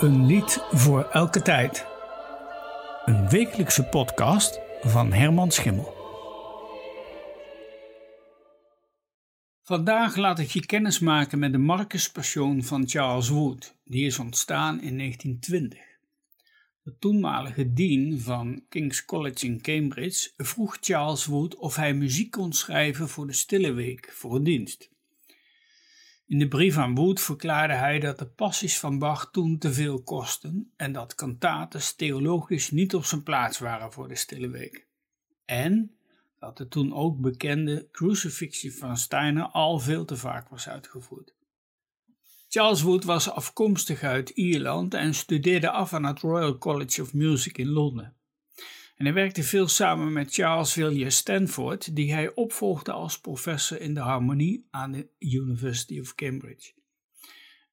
[0.00, 1.86] Een lied voor elke tijd.
[3.04, 5.94] Een wekelijkse podcast van Herman Schimmel.
[9.62, 13.74] Vandaag laat ik je kennis maken met de Marcus Passion van Charles Wood.
[13.84, 15.78] Die is ontstaan in 1920.
[16.82, 22.52] De toenmalige dean van King's College in Cambridge vroeg Charles Wood of hij muziek kon
[22.52, 24.96] schrijven voor de Stille Week voor een dienst.
[26.28, 30.02] In de brief aan Wood verklaarde hij dat de passies van Bach toen te veel
[30.02, 34.86] kosten en dat cantates theologisch niet op zijn plaats waren voor de Stille Week.
[35.44, 35.96] En
[36.38, 41.34] dat de toen ook bekende crucifixie van Steiner al veel te vaak was uitgevoerd.
[42.48, 47.58] Charles Wood was afkomstig uit Ierland en studeerde af aan het Royal College of Music
[47.58, 48.16] in Londen.
[48.98, 53.94] En hij werkte veel samen met Charles Villiers Stanford, die hij opvolgde als professor in
[53.94, 56.72] de harmonie aan de University of Cambridge.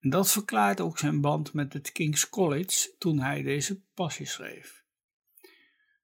[0.00, 4.82] En dat verklaart ook zijn band met het King's College toen hij deze passie schreef.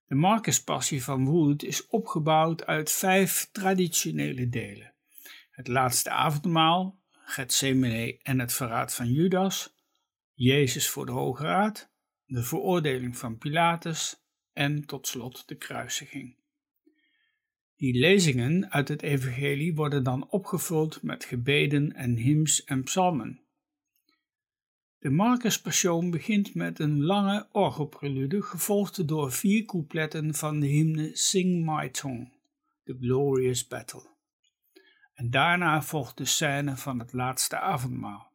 [0.06, 4.94] De Marcus-passie van Wood is opgebouwd uit vijf traditionele delen.
[5.50, 9.74] Het laatste avondmaal, Gethsemane en het verraad van Judas,
[10.34, 11.90] Jezus voor de Hoge Raad,
[12.26, 14.19] de veroordeling van Pilatus
[14.60, 16.36] en tot slot de kruisiging.
[17.76, 23.40] Die lezingen uit het Evangelie worden dan opgevuld met gebeden en hymns en psalmen.
[24.98, 31.16] De Marcus Passion begint met een lange orgelprelude, gevolgd door vier coupletten van de hymne
[31.16, 32.32] Sing My Song,
[32.84, 34.08] The Glorious Battle.
[35.14, 38.32] En daarna volgt de scène van het laatste avondmaal.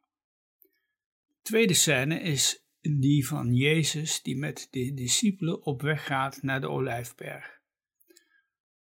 [0.62, 6.62] De tweede scène is die van Jezus die met de discipelen op weg gaat naar
[6.62, 7.60] de Olijfberg.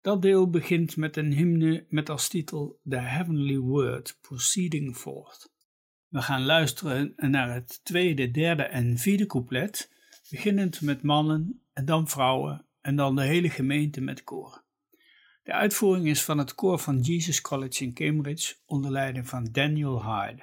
[0.00, 5.52] Dat deel begint met een hymne met als titel The Heavenly Word Proceeding Forth.
[6.08, 9.90] We gaan luisteren naar het tweede, derde en vierde couplet,
[10.30, 14.62] beginnend met mannen en dan vrouwen en dan de hele gemeente met koor.
[15.42, 20.02] De uitvoering is van het koor van Jesus College in Cambridge onder leiding van Daniel
[20.04, 20.42] Hyde.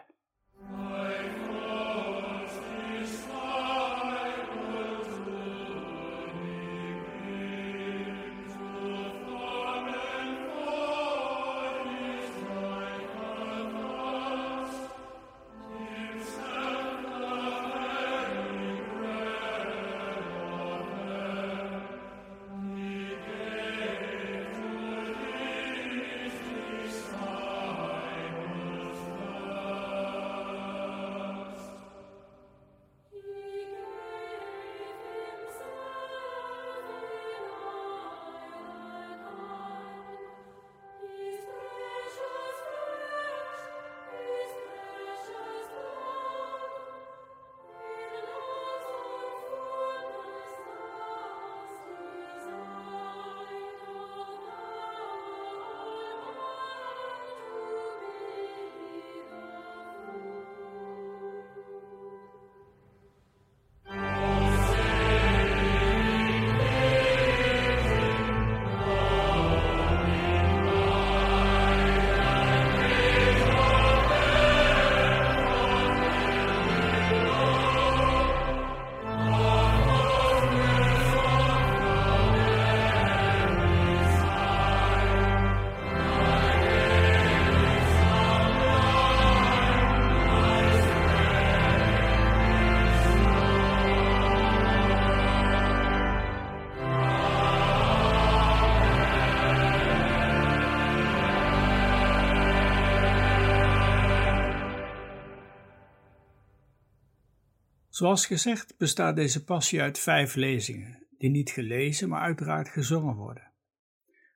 [108.02, 113.52] Zoals gezegd bestaat deze passie uit vijf lezingen, die niet gelezen, maar uiteraard gezongen worden.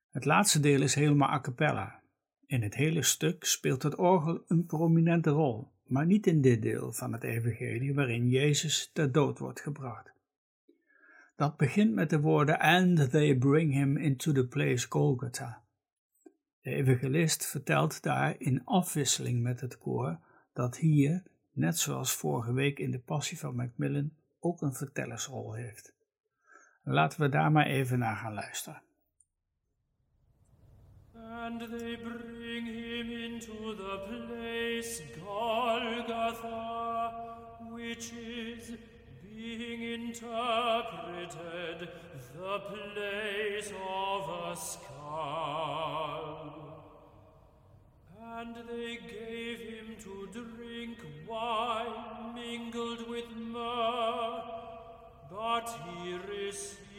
[0.10, 2.02] Het laatste deel is helemaal a cappella.
[2.46, 6.94] In het hele stuk speelt het orgel een prominente rol, maar niet in dit deel
[6.94, 10.14] van het evangelie waarin Jezus ter dood wordt gebracht.
[11.36, 15.64] Dat begint met de woorden And they bring him into the place Golgotha.
[16.62, 20.20] De evangelist vertelt daar in afwisseling met het koor
[20.54, 21.24] dat hier
[21.56, 25.94] net zoals vorige week in de Passie van Macmillan, ook een vertellersrol heeft.
[26.84, 28.82] Laten we daar maar even naar gaan luisteren.
[31.14, 37.14] And they bring him into the place Golgotha,
[37.72, 38.72] which is
[39.22, 41.90] being interpreted
[42.38, 46.25] the place of a skull.
[48.38, 54.44] And they gave him to drink wine mingled with myrrh,
[55.32, 56.95] but he received.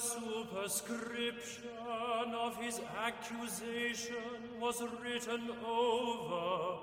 [0.00, 4.16] Superscription of his accusation
[4.60, 6.78] was written over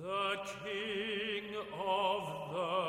[0.00, 1.44] the King
[1.78, 2.87] of the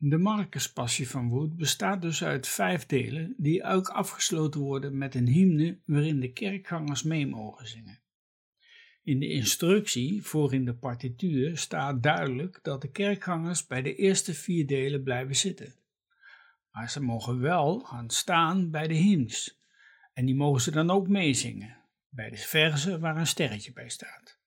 [0.00, 5.26] De Marcuspassie van Wood bestaat dus uit vijf delen die ook afgesloten worden met een
[5.26, 7.98] hymne waarin de kerkgangers mee mogen zingen.
[9.02, 14.34] In de instructie voor in de partituur staat duidelijk dat de kerkgangers bij de eerste
[14.34, 15.74] vier delen blijven zitten.
[16.70, 19.60] Maar ze mogen wel gaan staan bij de hymns
[20.12, 21.76] en die mogen ze dan ook meezingen,
[22.08, 24.37] bij de verzen waar een sterretje bij staat.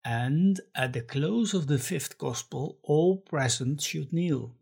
[0.00, 4.56] And at the close of the fifth gospel, all present should kneel.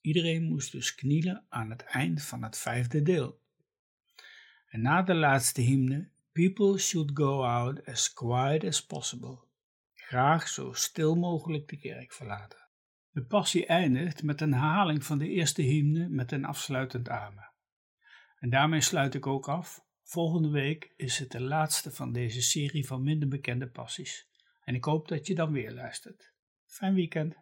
[0.00, 3.40] Iedereen moest dus knielen aan het eind van het vijfde deel.
[4.68, 9.38] En na de laatste hymne, people should go out as quiet as possible.
[9.94, 12.58] Graag zo stil mogelijk de kerk verlaten.
[13.10, 17.50] De passie eindigt met een herhaling van de eerste hymne met een afsluitend amen.
[18.38, 19.84] En daarmee sluit ik ook af.
[20.02, 24.30] Volgende week is het de laatste van deze serie van minder bekende passies.
[24.64, 26.32] En ik hoop dat je dan weer luistert.
[26.66, 27.36] Fijn weekend.